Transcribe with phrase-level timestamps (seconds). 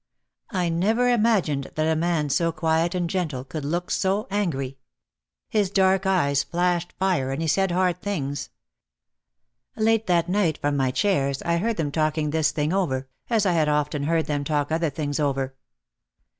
[0.49, 4.79] I never imagined that a man so quiet and gentle could look so angry.
[5.47, 8.49] His dark eyes flashed fire and he said hard things.
[9.75, 13.51] Late that night from my chairs I heard them talking this thing over, as I
[13.51, 15.53] had often heard them talk other things over.